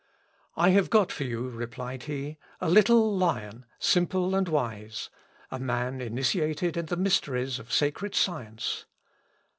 "I 0.57 0.69
have 0.71 0.89
got 0.89 1.11
for 1.11 1.25
you," 1.25 1.47
replied 1.47 2.05
he, 2.05 2.39
"a 2.59 2.71
little 2.71 3.15
lion, 3.15 3.67
simple 3.77 4.33
and 4.33 4.49
wise; 4.49 5.11
a 5.51 5.59
man 5.59 6.01
initiated 6.01 6.75
in 6.75 6.87
the 6.87 6.97
mysteries 6.97 7.59
of 7.59 7.71
sacred 7.71 8.15
science." 8.15 8.87